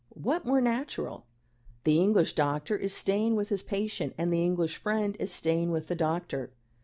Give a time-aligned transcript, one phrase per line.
[0.19, 1.27] What more natural?
[1.83, 5.89] The English doctor is staying with his patient, and the English friend is staying with
[5.89, 6.49] the doctor.